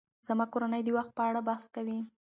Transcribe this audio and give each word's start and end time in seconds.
زما 0.27 0.45
کورنۍ 0.53 0.81
د 0.85 0.89
وخت 0.97 1.11
په 1.17 1.21
اړه 1.29 1.41
بحث 1.47 1.63
کوي. 1.75 1.99